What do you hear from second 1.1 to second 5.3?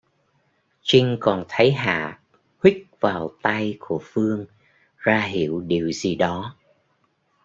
còn thấy Hạ huých vào tay của Phương ra